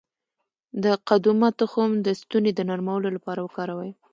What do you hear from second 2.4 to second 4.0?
د نرمولو لپاره وکاروئ